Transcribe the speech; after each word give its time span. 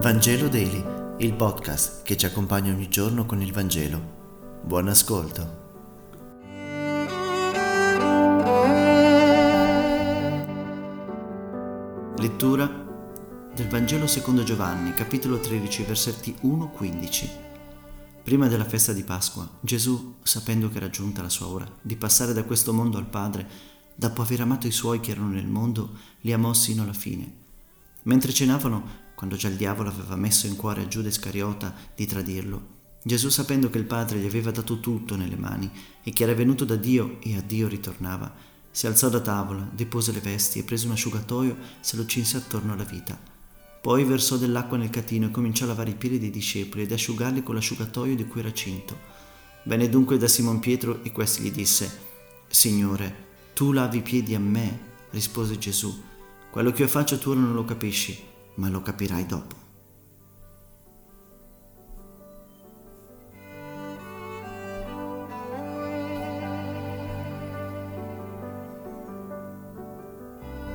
Vangelo 0.00 0.46
Daily, 0.46 0.84
il 1.18 1.34
podcast 1.34 2.02
che 2.02 2.16
ci 2.16 2.24
accompagna 2.24 2.72
ogni 2.72 2.88
giorno 2.88 3.26
con 3.26 3.42
il 3.42 3.52
Vangelo. 3.52 4.60
Buon 4.62 4.86
ascolto. 4.86 5.66
Lettura 12.16 12.66
del 13.52 13.66
Vangelo 13.66 14.06
secondo 14.06 14.44
Giovanni, 14.44 14.94
capitolo 14.94 15.40
13, 15.40 15.82
versetti 15.82 16.32
1-15. 16.42 17.28
Prima 18.22 18.46
della 18.46 18.64
festa 18.64 18.92
di 18.92 19.02
Pasqua, 19.02 19.50
Gesù, 19.58 20.14
sapendo 20.22 20.68
che 20.68 20.76
era 20.76 20.90
giunta 20.90 21.22
la 21.22 21.28
sua 21.28 21.48
ora 21.48 21.68
di 21.82 21.96
passare 21.96 22.32
da 22.32 22.44
questo 22.44 22.72
mondo 22.72 22.98
al 22.98 23.06
Padre, 23.06 23.48
dopo 23.96 24.22
aver 24.22 24.42
amato 24.42 24.68
i 24.68 24.72
suoi 24.72 25.00
che 25.00 25.10
erano 25.10 25.30
nel 25.30 25.48
mondo, 25.48 25.90
li 26.20 26.32
amò 26.32 26.52
sino 26.52 26.84
alla 26.84 26.92
fine. 26.92 27.46
Mentre 28.04 28.32
cenavano, 28.32 29.06
quando 29.18 29.34
già 29.34 29.48
il 29.48 29.56
diavolo 29.56 29.88
aveva 29.88 30.14
messo 30.14 30.46
in 30.46 30.54
cuore 30.54 30.82
a 30.82 30.86
Giuda 30.86 31.08
Iscariota 31.08 31.74
di 31.92 32.06
tradirlo, 32.06 32.76
Gesù, 33.02 33.30
sapendo 33.30 33.68
che 33.68 33.78
il 33.78 33.84
Padre 33.84 34.20
gli 34.20 34.26
aveva 34.26 34.52
dato 34.52 34.78
tutto 34.78 35.16
nelle 35.16 35.34
mani 35.34 35.68
e 36.04 36.12
che 36.12 36.22
era 36.22 36.34
venuto 36.34 36.64
da 36.64 36.76
Dio 36.76 37.18
e 37.20 37.36
a 37.36 37.40
Dio 37.40 37.66
ritornava, 37.66 38.32
si 38.70 38.86
alzò 38.86 39.08
da 39.08 39.18
tavola, 39.18 39.68
depose 39.74 40.12
le 40.12 40.20
vesti 40.20 40.60
e 40.60 40.62
prese 40.62 40.86
un 40.86 40.92
asciugatoio, 40.92 41.56
se 41.80 41.96
lo 41.96 42.06
cinse 42.06 42.36
attorno 42.36 42.74
alla 42.74 42.84
vita. 42.84 43.20
Poi 43.82 44.04
versò 44.04 44.36
dell'acqua 44.36 44.76
nel 44.76 44.90
catino 44.90 45.26
e 45.26 45.30
cominciò 45.32 45.64
a 45.64 45.68
lavare 45.68 45.90
i 45.90 45.96
piedi 45.96 46.20
dei 46.20 46.30
discepoli 46.30 46.84
ed 46.84 46.92
asciugarli 46.92 47.42
con 47.42 47.56
l'asciugatoio 47.56 48.14
di 48.14 48.26
cui 48.28 48.38
era 48.38 48.52
cinto. 48.52 48.96
Venne 49.64 49.88
dunque 49.88 50.16
da 50.16 50.28
Simon 50.28 50.60
Pietro 50.60 51.02
e 51.02 51.10
questi 51.10 51.42
gli 51.42 51.50
disse, 51.50 51.90
Signore, 52.46 53.26
tu 53.52 53.72
lavi 53.72 53.98
i 53.98 54.02
piedi 54.02 54.36
a 54.36 54.38
me, 54.38 54.78
rispose 55.10 55.58
Gesù. 55.58 56.04
Quello 56.52 56.70
che 56.70 56.82
io 56.82 56.88
faccio 56.88 57.18
tu 57.18 57.34
non 57.34 57.52
lo 57.52 57.64
capisci, 57.64 58.36
ma 58.58 58.68
lo 58.68 58.82
capirai 58.82 59.26
dopo. 59.26 59.66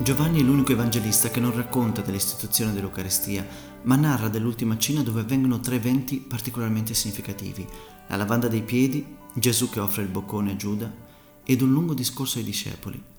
Giovanni 0.01 0.41
è 0.41 0.43
l'unico 0.43 0.73
evangelista 0.73 1.29
che 1.29 1.39
non 1.39 1.55
racconta 1.55 2.01
dell'istituzione 2.01 2.73
dell'Eucaristia, 2.73 3.47
ma 3.83 3.95
narra 3.95 4.27
dell'ultima 4.27 4.77
cena 4.77 5.01
dove 5.01 5.21
avvengono 5.21 5.61
tre 5.61 5.75
eventi 5.75 6.17
particolarmente 6.17 6.93
significativi. 6.93 7.65
La 8.07 8.17
lavanda 8.17 8.49
dei 8.49 8.63
piedi, 8.63 9.15
Gesù 9.33 9.69
che 9.69 9.79
offre 9.79 10.01
il 10.01 10.09
boccone 10.09 10.51
a 10.51 10.55
Giuda 10.57 10.91
ed 11.45 11.61
un 11.61 11.71
lungo 11.71 11.93
discorso 11.93 12.37
ai 12.37 12.43
discepoli. 12.43 13.12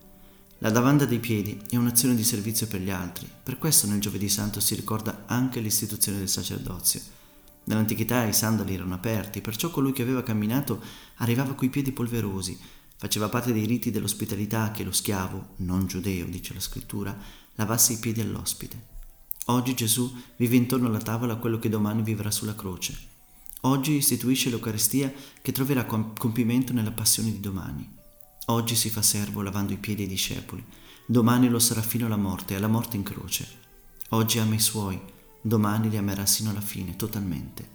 La 0.64 0.70
lavanda 0.70 1.04
dei 1.04 1.18
piedi 1.18 1.60
è 1.68 1.76
un'azione 1.76 2.14
di 2.14 2.24
servizio 2.24 2.66
per 2.66 2.80
gli 2.80 2.88
altri, 2.88 3.28
per 3.42 3.58
questo 3.58 3.86
nel 3.86 4.00
giovedì 4.00 4.30
santo 4.30 4.60
si 4.60 4.74
ricorda 4.74 5.24
anche 5.26 5.60
l'istituzione 5.60 6.16
del 6.16 6.28
sacerdozio. 6.30 7.02
Nell'antichità 7.64 8.24
i 8.24 8.32
sandali 8.32 8.72
erano 8.72 8.94
aperti, 8.94 9.42
perciò 9.42 9.68
colui 9.68 9.92
che 9.92 10.00
aveva 10.00 10.22
camminato 10.22 10.82
arrivava 11.16 11.52
coi 11.52 11.68
piedi 11.68 11.92
polverosi, 11.92 12.58
faceva 12.96 13.28
parte 13.28 13.52
dei 13.52 13.66
riti 13.66 13.90
dell'ospitalità 13.90 14.70
che 14.70 14.84
lo 14.84 14.92
schiavo, 14.92 15.48
non 15.56 15.86
giudeo, 15.86 16.24
dice 16.24 16.54
la 16.54 16.60
scrittura, 16.60 17.14
lavasse 17.56 17.92
i 17.92 17.98
piedi 17.98 18.22
all'ospite. 18.22 18.86
Oggi 19.48 19.74
Gesù 19.74 20.10
vive 20.36 20.56
intorno 20.56 20.86
alla 20.86 20.96
tavola 20.96 21.36
quello 21.36 21.58
che 21.58 21.68
domani 21.68 22.02
vivrà 22.02 22.30
sulla 22.30 22.54
croce. 22.54 22.96
Oggi 23.60 23.96
istituisce 23.96 24.48
l'Eucaristia 24.48 25.12
che 25.42 25.52
troverà 25.52 25.84
compimento 25.84 26.72
nella 26.72 26.90
passione 26.90 27.32
di 27.32 27.40
domani. 27.40 28.02
Oggi 28.48 28.76
si 28.76 28.90
fa 28.90 29.00
servo 29.00 29.40
lavando 29.40 29.72
i 29.72 29.78
piedi 29.78 30.02
ai 30.02 30.08
discepoli, 30.08 30.62
domani 31.06 31.48
lo 31.48 31.58
sarà 31.58 31.80
fino 31.80 32.04
alla 32.04 32.18
morte, 32.18 32.54
alla 32.54 32.68
morte 32.68 32.96
in 32.96 33.02
croce. 33.02 33.48
Oggi 34.10 34.38
ama 34.38 34.54
i 34.54 34.60
suoi, 34.60 35.00
domani 35.40 35.88
li 35.88 35.96
amerà 35.96 36.26
sino 36.26 36.50
alla 36.50 36.60
fine, 36.60 36.94
totalmente. 36.94 37.66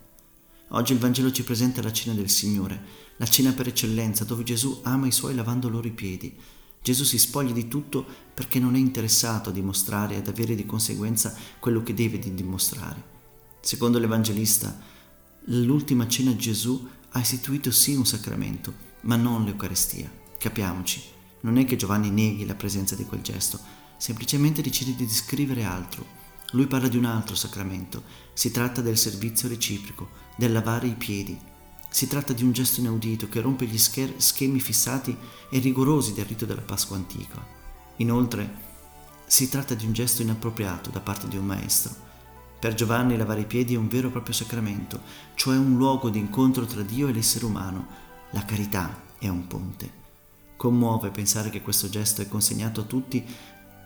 Oggi 0.67 0.93
il 0.93 0.99
Vangelo 0.99 1.31
ci 1.31 1.43
presenta 1.43 1.81
la 1.81 1.91
cena 1.91 2.13
del 2.13 2.29
Signore, 2.29 2.79
la 3.17 3.25
cena 3.25 3.51
per 3.51 3.65
eccellenza, 3.65 4.25
dove 4.25 4.43
Gesù 4.43 4.81
ama 4.83 5.07
i 5.07 5.11
suoi 5.11 5.33
lavando 5.33 5.69
loro 5.69 5.87
i 5.87 5.91
piedi. 5.91 6.37
Gesù 6.83 7.03
si 7.03 7.17
spoglia 7.17 7.51
di 7.51 7.67
tutto 7.67 8.05
perché 8.31 8.59
non 8.59 8.75
è 8.75 8.77
interessato 8.77 9.49
a 9.49 9.53
dimostrare 9.53 10.13
e 10.13 10.17
ad 10.17 10.27
avere 10.27 10.53
di 10.53 10.67
conseguenza 10.67 11.35
quello 11.59 11.81
che 11.81 11.95
deve 11.95 12.19
dimostrare. 12.19 13.03
Secondo 13.59 13.97
l'Evangelista, 13.97 14.79
l'ultima 15.45 16.07
cena 16.07 16.35
Gesù 16.35 16.87
ha 17.09 17.19
istituito 17.19 17.71
sì 17.71 17.95
un 17.95 18.05
sacramento, 18.05 18.71
ma 19.01 19.15
non 19.15 19.45
l'Eucarestia. 19.45 20.19
Capiamoci, 20.39 21.03
non 21.41 21.57
è 21.57 21.65
che 21.65 21.75
Giovanni 21.75 22.09
neghi 22.09 22.45
la 22.45 22.55
presenza 22.55 22.95
di 22.95 23.03
quel 23.03 23.21
gesto, 23.21 23.59
semplicemente 23.97 24.61
decide 24.61 24.95
di 24.95 25.05
descrivere 25.05 25.65
altro. 25.65 26.05
Lui 26.51 26.65
parla 26.65 26.87
di 26.87 26.95
un 26.95 27.03
altro 27.03 27.35
sacramento, 27.35 28.03
si 28.31 28.49
tratta 28.49 28.79
del 28.79 28.97
servizio 28.97 29.49
reciproco, 29.49 30.09
del 30.37 30.53
lavare 30.53 30.87
i 30.87 30.93
piedi. 30.93 31.37
Si 31.89 32.07
tratta 32.07 32.31
di 32.31 32.43
un 32.43 32.53
gesto 32.53 32.79
inaudito 32.79 33.27
che 33.27 33.41
rompe 33.41 33.65
gli 33.65 33.77
schemi 33.77 34.61
fissati 34.61 35.13
e 35.49 35.59
rigorosi 35.59 36.13
del 36.13 36.25
rito 36.25 36.45
della 36.45 36.61
Pasqua 36.61 36.95
antica. 36.95 37.45
Inoltre, 37.97 38.67
si 39.25 39.49
tratta 39.49 39.73
di 39.73 39.85
un 39.85 39.91
gesto 39.91 40.21
inappropriato 40.21 40.89
da 40.89 41.01
parte 41.01 41.27
di 41.27 41.35
un 41.35 41.45
maestro. 41.45 41.93
Per 42.59 42.73
Giovanni 42.75 43.17
lavare 43.17 43.41
i 43.41 43.45
piedi 43.45 43.73
è 43.73 43.77
un 43.77 43.89
vero 43.89 44.07
e 44.07 44.11
proprio 44.11 44.33
sacramento, 44.33 45.01
cioè 45.35 45.57
un 45.57 45.75
luogo 45.75 46.09
di 46.09 46.19
incontro 46.19 46.65
tra 46.65 46.81
Dio 46.81 47.09
e 47.09 47.11
l'essere 47.11 47.43
umano. 47.43 47.87
La 48.31 48.45
carità 48.45 49.01
è 49.17 49.27
un 49.27 49.45
ponte. 49.45 49.98
Commuove 50.59 51.09
pensare 51.09 51.49
che 51.49 51.61
questo 51.61 51.87
gesto 51.87 52.21
è 52.21 52.27
consegnato 52.27 52.81
a 52.81 52.83
tutti 52.83 53.25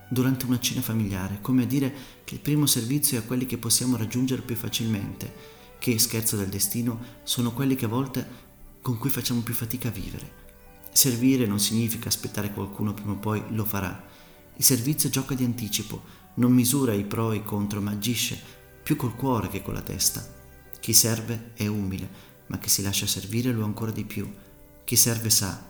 durante 0.09 0.47
una 0.47 0.59
cena 0.59 0.81
familiare, 0.81 1.37
come 1.39 1.61
a 1.61 1.67
dire 1.67 1.93
che 2.23 2.33
il 2.33 2.39
primo 2.39 2.65
servizio 2.65 3.15
è 3.15 3.21
a 3.21 3.25
quelli 3.25 3.45
che 3.45 3.59
possiamo 3.59 3.95
raggiungere 3.95 4.41
più 4.41 4.55
facilmente, 4.55 5.31
che, 5.77 5.99
scherzo 5.99 6.35
del 6.35 6.49
destino, 6.49 6.99
sono 7.21 7.53
quelli 7.53 7.75
che 7.75 7.85
a 7.85 7.89
volte 7.89 8.27
con 8.81 8.97
cui 8.97 9.11
facciamo 9.11 9.41
più 9.41 9.53
fatica 9.53 9.89
a 9.89 9.91
vivere. 9.91 10.31
Servire 10.91 11.45
non 11.45 11.59
significa 11.59 12.07
aspettare 12.07 12.51
qualcuno 12.51 12.91
prima 12.95 13.11
o 13.11 13.17
poi 13.17 13.43
lo 13.49 13.65
farà. 13.65 14.07
Il 14.55 14.63
servizio 14.63 15.09
gioca 15.09 15.35
di 15.35 15.43
anticipo, 15.43 16.01
non 16.35 16.53
misura 16.53 16.93
i 16.93 17.03
pro 17.03 17.33
e 17.33 17.35
i 17.35 17.43
contro, 17.43 17.81
ma 17.81 17.91
agisce 17.91 18.41
più 18.81 18.95
col 18.95 19.13
cuore 19.15 19.47
che 19.47 19.61
con 19.61 19.75
la 19.75 19.81
testa. 19.81 20.27
Chi 20.79 20.93
serve 20.93 21.51
è 21.53 21.67
umile, 21.67 22.09
ma 22.47 22.57
chi 22.57 22.69
si 22.69 22.81
lascia 22.81 23.05
servire 23.05 23.51
lo 23.51 23.61
è 23.61 23.65
ancora 23.65 23.91
di 23.91 24.05
più. 24.05 24.27
Chi 24.83 24.95
serve 24.95 25.29
sa 25.29 25.69